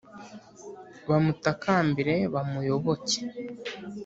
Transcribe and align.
Bamutakambire 1.09 2.15
bamuyoboke 2.33 3.17